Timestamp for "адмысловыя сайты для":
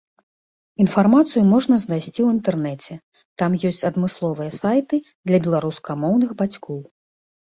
3.89-5.37